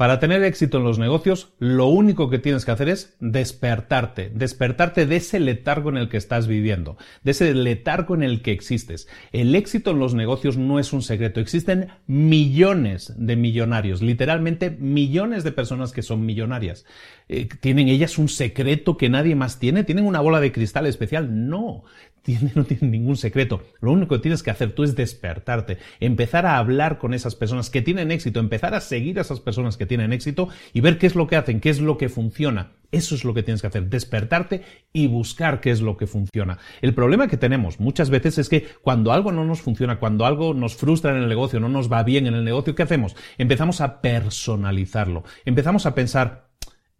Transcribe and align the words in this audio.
Para 0.00 0.18
tener 0.18 0.42
éxito 0.44 0.78
en 0.78 0.84
los 0.84 0.98
negocios, 0.98 1.52
lo 1.58 1.88
único 1.88 2.30
que 2.30 2.38
tienes 2.38 2.64
que 2.64 2.70
hacer 2.70 2.88
es 2.88 3.18
despertarte, 3.20 4.30
despertarte 4.34 5.04
de 5.04 5.16
ese 5.16 5.40
letargo 5.40 5.90
en 5.90 5.98
el 5.98 6.08
que 6.08 6.16
estás 6.16 6.46
viviendo, 6.46 6.96
de 7.22 7.32
ese 7.32 7.52
letargo 7.52 8.14
en 8.14 8.22
el 8.22 8.40
que 8.40 8.52
existes. 8.52 9.08
El 9.30 9.54
éxito 9.54 9.90
en 9.90 9.98
los 9.98 10.14
negocios 10.14 10.56
no 10.56 10.78
es 10.78 10.94
un 10.94 11.02
secreto, 11.02 11.38
existen 11.38 11.88
millones 12.06 13.12
de 13.18 13.36
millonarios, 13.36 14.00
literalmente 14.00 14.70
millones 14.70 15.44
de 15.44 15.52
personas 15.52 15.92
que 15.92 16.00
son 16.00 16.24
millonarias. 16.24 16.86
Eh, 17.28 17.46
¿Tienen 17.60 17.88
ellas 17.88 18.16
un 18.16 18.30
secreto 18.30 18.96
que 18.96 19.10
nadie 19.10 19.34
más 19.34 19.58
tiene? 19.58 19.84
¿Tienen 19.84 20.06
una 20.06 20.20
bola 20.20 20.40
de 20.40 20.50
cristal 20.50 20.86
especial? 20.86 21.48
No, 21.50 21.84
no 22.54 22.64
tienen 22.64 22.90
ningún 22.90 23.16
secreto. 23.16 23.62
Lo 23.80 23.92
único 23.92 24.16
que 24.16 24.22
tienes 24.22 24.42
que 24.42 24.50
hacer 24.50 24.72
tú 24.72 24.84
es 24.84 24.94
despertarte, 24.94 25.78
empezar 26.00 26.46
a 26.46 26.58
hablar 26.58 26.98
con 26.98 27.14
esas 27.14 27.34
personas 27.34 27.70
que 27.70 27.82
tienen 27.82 28.10
éxito, 28.10 28.40
empezar 28.40 28.74
a 28.74 28.80
seguir 28.80 29.18
a 29.18 29.22
esas 29.22 29.40
personas 29.40 29.76
que 29.76 29.86
tienen 29.90 30.12
éxito 30.12 30.48
y 30.72 30.80
ver 30.80 30.98
qué 30.98 31.08
es 31.08 31.16
lo 31.16 31.26
que 31.26 31.34
hacen, 31.34 31.58
qué 31.58 31.68
es 31.68 31.80
lo 31.80 31.98
que 31.98 32.08
funciona. 32.08 32.70
Eso 32.92 33.16
es 33.16 33.24
lo 33.24 33.34
que 33.34 33.42
tienes 33.42 33.60
que 33.60 33.66
hacer, 33.66 33.88
despertarte 33.88 34.62
y 34.92 35.08
buscar 35.08 35.60
qué 35.60 35.72
es 35.72 35.80
lo 35.80 35.96
que 35.96 36.06
funciona. 36.06 36.58
El 36.80 36.94
problema 36.94 37.26
que 37.26 37.36
tenemos 37.36 37.80
muchas 37.80 38.08
veces 38.08 38.38
es 38.38 38.48
que 38.48 38.66
cuando 38.82 39.12
algo 39.12 39.32
no 39.32 39.44
nos 39.44 39.62
funciona, 39.62 39.98
cuando 39.98 40.26
algo 40.26 40.54
nos 40.54 40.76
frustra 40.76 41.10
en 41.10 41.18
el 41.22 41.28
negocio, 41.28 41.58
no 41.58 41.68
nos 41.68 41.90
va 41.90 42.04
bien 42.04 42.28
en 42.28 42.34
el 42.34 42.44
negocio, 42.44 42.76
¿qué 42.76 42.84
hacemos? 42.84 43.16
Empezamos 43.36 43.80
a 43.80 44.00
personalizarlo. 44.00 45.24
Empezamos 45.44 45.86
a 45.86 45.94
pensar, 45.94 46.49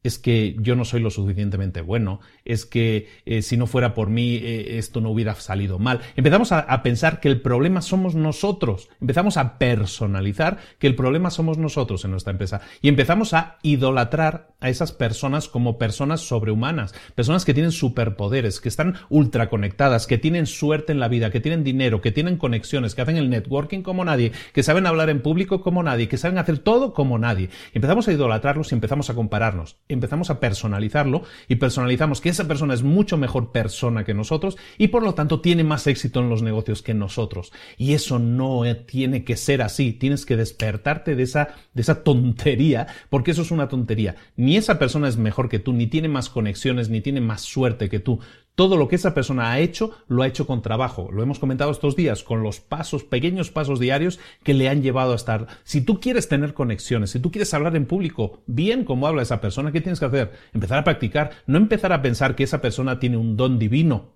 es 0.02 0.18
que 0.18 0.56
yo 0.58 0.76
no 0.76 0.84
soy 0.84 1.00
lo 1.00 1.10
suficientemente 1.10 1.82
bueno, 1.82 2.20
es 2.44 2.64
que 2.64 3.08
eh, 3.26 3.42
si 3.42 3.56
no 3.56 3.66
fuera 3.66 3.94
por 3.94 4.08
mí 4.08 4.36
eh, 4.36 4.78
esto 4.78 5.00
no 5.00 5.10
hubiera 5.10 5.34
salido 5.34 5.78
mal. 5.78 6.00
Empezamos 6.16 6.52
a, 6.52 6.82
pensar 6.82 7.20
que 7.20 7.28
el 7.28 7.42
problema 7.42 7.82
somos 7.82 8.14
nosotros, 8.14 8.88
empezamos 9.00 9.36
a 9.36 9.58
personalizar 9.58 10.58
que 10.78 10.86
el 10.86 10.94
problema 10.94 11.30
somos 11.30 11.58
nosotros 11.58 12.04
en 12.04 12.12
nuestra 12.12 12.30
empresa 12.30 12.62
y 12.80 12.88
empezamos 12.88 13.34
a 13.34 13.58
idolatrar 13.62 14.54
a 14.60 14.70
esas 14.70 14.92
personas 14.92 15.48
como 15.48 15.78
personas 15.78 16.20
sobrehumanas, 16.20 16.94
personas 17.14 17.44
que 17.44 17.54
tienen 17.54 17.72
superpoderes, 17.72 18.60
que 18.60 18.68
están 18.68 18.96
ultra 19.10 19.50
conectadas, 19.50 20.06
que 20.06 20.18
tienen 20.18 20.46
suerte 20.46 20.92
en 20.92 21.00
la 21.00 21.08
vida, 21.08 21.30
que 21.30 21.40
tienen 21.40 21.64
dinero, 21.64 22.00
que 22.00 22.12
tienen 22.12 22.36
conexiones, 22.36 22.94
que 22.94 23.02
hacen 23.02 23.16
el 23.16 23.30
networking 23.30 23.82
como 23.82 24.04
nadie, 24.04 24.32
que 24.52 24.62
saben 24.62 24.86
hablar 24.86 25.10
en 25.10 25.22
público 25.22 25.60
como 25.60 25.82
nadie, 25.82 26.08
que 26.08 26.18
saben 26.18 26.38
hacer 26.38 26.58
todo 26.58 26.94
como 26.94 27.18
nadie. 27.18 27.50
Empezamos 27.74 28.08
a 28.08 28.12
idolatrarlos 28.12 28.72
y 28.72 28.74
empezamos 28.74 29.10
a 29.10 29.14
compararnos 29.14 29.76
empezamos 29.92 30.30
a 30.30 30.40
personalizarlo 30.40 31.22
y 31.48 31.56
personalizamos 31.56 32.20
que 32.20 32.28
esa 32.28 32.48
persona 32.48 32.74
es 32.74 32.82
mucho 32.82 33.16
mejor 33.16 33.52
persona 33.52 34.04
que 34.04 34.14
nosotros 34.14 34.56
y 34.78 34.88
por 34.88 35.02
lo 35.02 35.14
tanto 35.14 35.40
tiene 35.40 35.64
más 35.64 35.86
éxito 35.86 36.20
en 36.20 36.28
los 36.28 36.42
negocios 36.42 36.82
que 36.82 36.94
nosotros. 36.94 37.52
Y 37.76 37.94
eso 37.94 38.18
no 38.18 38.62
tiene 38.86 39.24
que 39.24 39.36
ser 39.36 39.62
así. 39.62 39.92
Tienes 39.92 40.26
que 40.26 40.36
despertarte 40.36 41.14
de 41.14 41.22
esa, 41.22 41.54
de 41.74 41.82
esa 41.82 42.02
tontería, 42.02 42.86
porque 43.08 43.32
eso 43.32 43.42
es 43.42 43.50
una 43.50 43.68
tontería. 43.68 44.16
Ni 44.36 44.56
esa 44.56 44.78
persona 44.78 45.08
es 45.08 45.16
mejor 45.16 45.48
que 45.48 45.58
tú, 45.58 45.72
ni 45.72 45.86
tiene 45.86 46.08
más 46.08 46.28
conexiones, 46.28 46.88
ni 46.88 47.00
tiene 47.00 47.20
más 47.20 47.42
suerte 47.42 47.88
que 47.88 48.00
tú. 48.00 48.20
Todo 48.60 48.76
lo 48.76 48.88
que 48.88 48.96
esa 48.96 49.14
persona 49.14 49.52
ha 49.52 49.58
hecho, 49.58 49.92
lo 50.06 50.22
ha 50.22 50.26
hecho 50.26 50.46
con 50.46 50.60
trabajo. 50.60 51.08
Lo 51.10 51.22
hemos 51.22 51.38
comentado 51.38 51.70
estos 51.70 51.96
días, 51.96 52.22
con 52.22 52.42
los 52.42 52.60
pasos, 52.60 53.04
pequeños 53.04 53.50
pasos 53.50 53.80
diarios 53.80 54.20
que 54.42 54.52
le 54.52 54.68
han 54.68 54.82
llevado 54.82 55.12
a 55.12 55.16
estar. 55.16 55.46
Si 55.64 55.80
tú 55.80 55.98
quieres 55.98 56.28
tener 56.28 56.52
conexiones, 56.52 57.08
si 57.08 57.20
tú 57.20 57.30
quieres 57.30 57.54
hablar 57.54 57.74
en 57.74 57.86
público 57.86 58.42
bien 58.46 58.84
como 58.84 59.06
habla 59.06 59.22
esa 59.22 59.40
persona, 59.40 59.72
¿qué 59.72 59.80
tienes 59.80 59.98
que 59.98 60.04
hacer? 60.04 60.32
Empezar 60.52 60.76
a 60.76 60.84
practicar, 60.84 61.30
no 61.46 61.56
empezar 61.56 61.90
a 61.94 62.02
pensar 62.02 62.36
que 62.36 62.44
esa 62.44 62.60
persona 62.60 62.98
tiene 62.98 63.16
un 63.16 63.34
don 63.38 63.58
divino 63.58 64.10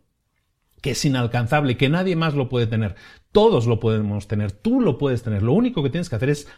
que 0.83 0.91
es 0.91 1.03
inalcanzable, 1.07 1.79
que 1.79 1.89
nadie 1.89 2.15
más 2.15 2.35
lo 2.35 2.51
puede 2.51 2.67
tener. 2.67 2.97
Todos 3.33 3.67
lo 3.67 3.81
podemos 3.81 4.29
tener, 4.29 4.53
tú 4.53 4.83
lo 4.83 4.99
puedes 4.99 5.23
tener. 5.23 5.43
Lo 5.43 5.55
único 5.55 5.83
que 5.83 5.89
tienes 5.89 6.11
que 6.11 6.17
hacer 6.17 6.29
es 6.29 6.49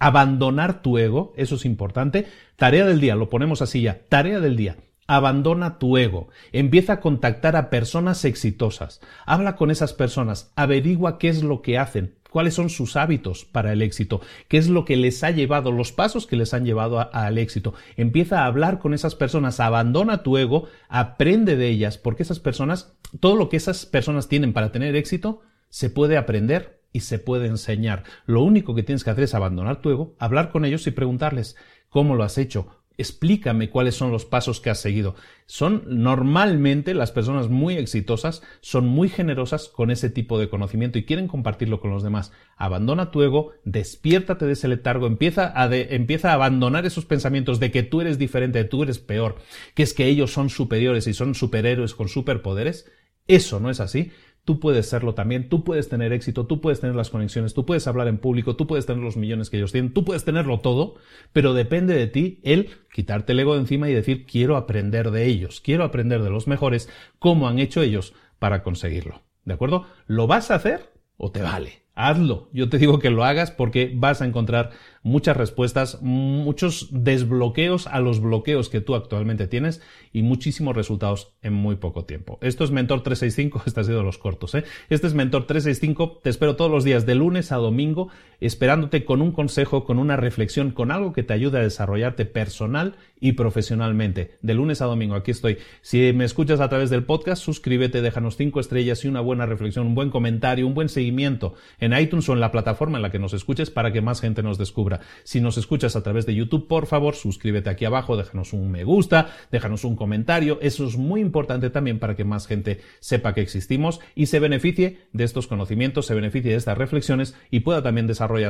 abandonar 0.00 0.82
tu 0.82 0.98
ego, 0.98 1.32
eso 1.36 1.54
es 1.54 1.64
importante. 1.64 2.26
Tarea 2.56 2.86
del 2.86 3.00
día, 3.00 3.14
lo 3.14 3.28
ponemos 3.28 3.62
así 3.62 3.82
ya, 3.82 4.00
tarea 4.08 4.40
del 4.40 4.56
día. 4.56 4.78
Abandona 5.06 5.78
tu 5.78 5.96
ego, 5.96 6.28
empieza 6.52 6.94
a 6.94 7.00
contactar 7.00 7.56
a 7.56 7.70
personas 7.70 8.24
exitosas, 8.24 9.00
habla 9.24 9.54
con 9.56 9.70
esas 9.70 9.92
personas, 9.92 10.52
averigua 10.56 11.18
qué 11.18 11.28
es 11.28 11.42
lo 11.42 11.62
que 11.62 11.78
hacen, 11.78 12.16
cuáles 12.30 12.54
son 12.54 12.68
sus 12.68 12.96
hábitos 12.96 13.44
para 13.44 13.72
el 13.72 13.82
éxito, 13.82 14.20
qué 14.48 14.58
es 14.58 14.68
lo 14.68 14.84
que 14.84 14.96
les 14.96 15.24
ha 15.24 15.30
llevado, 15.30 15.72
los 15.72 15.92
pasos 15.92 16.26
que 16.26 16.36
les 16.36 16.52
han 16.54 16.64
llevado 16.64 17.08
al 17.14 17.38
éxito. 17.38 17.72
Empieza 17.96 18.42
a 18.42 18.46
hablar 18.46 18.78
con 18.78 18.94
esas 18.94 19.14
personas, 19.14 19.58
abandona 19.60 20.22
tu 20.22 20.36
ego, 20.36 20.68
aprende 20.88 21.56
de 21.56 21.68
ellas, 21.68 21.98
porque 21.98 22.24
esas 22.24 22.40
personas, 22.40 22.92
todo 23.20 23.36
lo 23.36 23.48
que 23.48 23.56
esas 23.56 23.86
personas 23.86 24.28
tienen 24.28 24.52
para 24.52 24.72
tener 24.72 24.96
éxito, 24.96 25.40
se 25.70 25.88
puede 25.88 26.16
aprender 26.16 26.82
y 26.92 27.00
se 27.00 27.18
puede 27.18 27.46
enseñar. 27.46 28.04
Lo 28.26 28.42
único 28.42 28.74
que 28.74 28.82
tienes 28.82 29.04
que 29.04 29.10
hacer 29.10 29.24
es 29.24 29.34
abandonar 29.34 29.80
tu 29.80 29.90
ego, 29.90 30.14
hablar 30.18 30.50
con 30.50 30.64
ellos 30.64 30.86
y 30.86 30.90
preguntarles 30.90 31.56
cómo 31.88 32.16
lo 32.16 32.24
has 32.24 32.38
hecho, 32.38 32.68
explícame 32.98 33.70
cuáles 33.70 33.94
son 33.94 34.10
los 34.10 34.24
pasos 34.24 34.60
que 34.60 34.70
has 34.70 34.80
seguido. 34.80 35.14
Son 35.46 35.84
normalmente 35.86 36.94
las 36.94 37.12
personas 37.12 37.48
muy 37.48 37.76
exitosas, 37.76 38.42
son 38.60 38.86
muy 38.86 39.08
generosas 39.08 39.68
con 39.68 39.90
ese 39.90 40.10
tipo 40.10 40.38
de 40.38 40.48
conocimiento 40.48 40.98
y 40.98 41.04
quieren 41.04 41.28
compartirlo 41.28 41.80
con 41.80 41.90
los 41.90 42.02
demás. 42.02 42.32
Abandona 42.56 43.10
tu 43.10 43.22
ego, 43.22 43.52
despiértate 43.64 44.46
de 44.46 44.52
ese 44.52 44.68
letargo, 44.68 45.06
empieza 45.06 45.52
a, 45.54 45.74
empieza 45.74 46.30
a 46.30 46.34
abandonar 46.34 46.86
esos 46.86 47.04
pensamientos 47.04 47.60
de 47.60 47.70
que 47.70 47.82
tú 47.82 48.00
eres 48.00 48.18
diferente, 48.18 48.58
de 48.58 48.68
tú 48.68 48.82
eres 48.82 48.98
peor, 48.98 49.36
que 49.74 49.82
es 49.82 49.94
que 49.94 50.06
ellos 50.06 50.32
son 50.32 50.50
superiores 50.50 51.06
y 51.06 51.14
son 51.14 51.34
superhéroes 51.34 51.94
con 51.94 52.08
superpoderes 52.08 52.86
eso 53.28 53.60
no 53.60 53.70
es 53.70 53.80
así, 53.80 54.12
tú 54.46 54.60
puedes 54.60 54.88
serlo 54.88 55.12
también, 55.12 55.50
tú 55.50 55.64
puedes 55.64 55.90
tener 55.90 56.12
éxito, 56.12 56.46
tú 56.46 56.60
puedes 56.60 56.80
tener 56.80 56.96
las 56.96 57.10
conexiones, 57.10 57.52
tú 57.52 57.66
puedes 57.66 57.86
hablar 57.86 58.08
en 58.08 58.16
público, 58.16 58.56
tú 58.56 58.66
puedes 58.66 58.86
tener 58.86 59.02
los 59.02 59.16
millones 59.16 59.50
que 59.50 59.58
ellos 59.58 59.72
tienen, 59.72 59.92
tú 59.92 60.04
puedes 60.04 60.24
tenerlo 60.24 60.60
todo, 60.60 60.94
pero 61.32 61.52
depende 61.52 61.94
de 61.94 62.06
ti 62.06 62.40
el 62.44 62.70
quitarte 62.92 63.32
el 63.32 63.40
ego 63.40 63.54
de 63.54 63.60
encima 63.60 63.90
y 63.90 63.92
decir 63.92 64.24
quiero 64.24 64.56
aprender 64.56 65.10
de 65.10 65.26
ellos, 65.26 65.60
quiero 65.60 65.84
aprender 65.84 66.22
de 66.22 66.30
los 66.30 66.46
mejores, 66.46 66.88
cómo 67.18 67.48
han 67.48 67.58
hecho 67.58 67.82
ellos 67.82 68.14
para 68.38 68.62
conseguirlo. 68.62 69.22
¿De 69.44 69.54
acuerdo? 69.54 69.86
¿Lo 70.06 70.26
vas 70.26 70.50
a 70.50 70.54
hacer 70.54 70.92
o 71.16 71.32
te 71.32 71.42
vale? 71.42 71.85
Hazlo. 71.98 72.50
Yo 72.52 72.68
te 72.68 72.76
digo 72.76 72.98
que 72.98 73.08
lo 73.08 73.24
hagas 73.24 73.50
porque 73.50 73.90
vas 73.94 74.20
a 74.20 74.26
encontrar 74.26 74.72
muchas 75.02 75.34
respuestas, 75.34 75.98
muchos 76.02 76.88
desbloqueos 76.90 77.86
a 77.86 78.00
los 78.00 78.20
bloqueos 78.20 78.68
que 78.68 78.82
tú 78.82 78.94
actualmente 78.94 79.46
tienes 79.46 79.80
y 80.12 80.22
muchísimos 80.22 80.76
resultados 80.76 81.32
en 81.40 81.54
muy 81.54 81.76
poco 81.76 82.04
tiempo. 82.04 82.38
Esto 82.42 82.64
es 82.64 82.70
Mentor 82.70 83.02
365, 83.02 83.62
este 83.66 83.80
ha 83.80 83.84
sido 83.84 84.02
los 84.02 84.18
cortos, 84.18 84.54
¿eh? 84.54 84.64
Este 84.90 85.06
es 85.06 85.14
Mentor 85.14 85.46
365, 85.46 86.20
te 86.22 86.28
espero 86.28 86.54
todos 86.54 86.70
los 86.70 86.84
días 86.84 87.06
de 87.06 87.14
lunes 87.14 87.50
a 87.50 87.56
domingo, 87.56 88.10
esperándote 88.40 89.04
con 89.04 89.22
un 89.22 89.32
consejo, 89.32 89.84
con 89.84 89.98
una 89.98 90.16
reflexión, 90.16 90.70
con 90.70 90.90
algo 90.90 91.12
que 91.12 91.22
te 91.22 91.32
ayude 91.32 91.58
a 91.58 91.62
desarrollarte 91.62 92.24
personal 92.24 92.96
y 93.20 93.32
profesionalmente. 93.32 94.36
De 94.42 94.54
lunes 94.54 94.82
a 94.82 94.86
domingo, 94.86 95.14
aquí 95.14 95.30
estoy. 95.30 95.58
Si 95.80 96.12
me 96.12 96.24
escuchas 96.24 96.60
a 96.60 96.68
través 96.68 96.90
del 96.90 97.04
podcast, 97.04 97.42
suscríbete, 97.42 98.02
déjanos 98.02 98.36
cinco 98.36 98.60
estrellas 98.60 99.04
y 99.04 99.08
una 99.08 99.20
buena 99.20 99.46
reflexión, 99.46 99.86
un 99.86 99.94
buen 99.94 100.10
comentario, 100.10 100.66
un 100.66 100.74
buen 100.74 100.88
seguimiento 100.88 101.54
en 101.78 101.98
iTunes 101.98 102.28
o 102.28 102.34
en 102.34 102.40
la 102.40 102.52
plataforma 102.52 102.98
en 102.98 103.02
la 103.02 103.10
que 103.10 103.18
nos 103.18 103.32
escuches 103.32 103.70
para 103.70 103.92
que 103.92 104.02
más 104.02 104.20
gente 104.20 104.42
nos 104.42 104.58
descubra. 104.58 105.00
Si 105.24 105.40
nos 105.40 105.56
escuchas 105.56 105.96
a 105.96 106.02
través 106.02 106.26
de 106.26 106.34
YouTube, 106.34 106.68
por 106.68 106.86
favor, 106.86 107.14
suscríbete 107.14 107.70
aquí 107.70 107.84
abajo, 107.84 108.16
déjanos 108.16 108.52
un 108.52 108.70
me 108.70 108.84
gusta, 108.84 109.30
déjanos 109.50 109.84
un 109.84 109.96
comentario. 109.96 110.58
Eso 110.60 110.86
es 110.86 110.96
muy 110.96 111.20
importante 111.20 111.70
también 111.70 111.98
para 111.98 112.16
que 112.16 112.24
más 112.24 112.46
gente 112.46 112.80
sepa 113.00 113.34
que 113.34 113.40
existimos 113.40 114.00
y 114.14 114.26
se 114.26 114.40
beneficie 114.40 114.98
de 115.12 115.24
estos 115.24 115.46
conocimientos, 115.46 116.06
se 116.06 116.14
beneficie 116.14 116.50
de 116.50 116.56
estas 116.58 116.76
reflexiones 116.76 117.34
y 117.50 117.60
pueda 117.60 117.82
también 117.82 118.06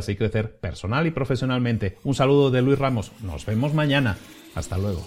y 0.08 0.16
crecer 0.16 0.56
personal 0.56 1.06
y 1.06 1.10
profesionalmente. 1.10 1.98
Un 2.04 2.14
saludo 2.14 2.50
de 2.50 2.62
Luis 2.62 2.78
Ramos. 2.78 3.12
Nos 3.22 3.46
vemos 3.46 3.74
mañana. 3.74 4.16
Hasta 4.54 4.78
luego. 4.78 5.06